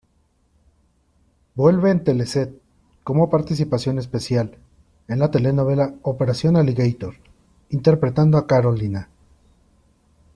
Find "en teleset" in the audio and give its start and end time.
1.91-2.59